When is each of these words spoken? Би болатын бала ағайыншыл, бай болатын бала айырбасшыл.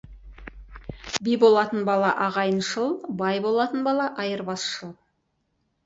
Би 1.27 1.35
болатын 1.43 1.85
бала 1.91 2.09
ағайыншыл, 2.29 2.91
бай 3.23 3.45
болатын 3.47 3.87
бала 3.91 4.11
айырбасшыл. 4.25 5.01